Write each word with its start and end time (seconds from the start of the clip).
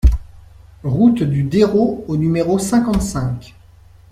Route 0.83 1.21
du 1.21 1.43
Dérot 1.43 2.05
au 2.07 2.17
numéro 2.17 2.57
cinquante-cinq 2.57 3.53